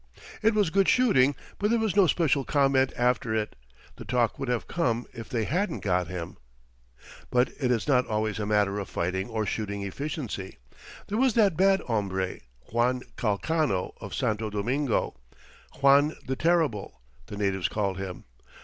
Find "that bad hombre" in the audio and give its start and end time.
11.35-12.39